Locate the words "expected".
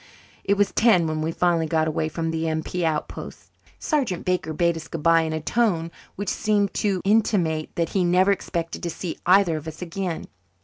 8.31-8.81